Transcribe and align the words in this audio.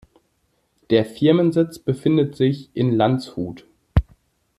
Der 0.89 1.05
Firmensitz 1.05 1.77
befindet 1.77 2.35
sich 2.35 2.71
in 2.73 2.91
Landshut. 2.91 3.67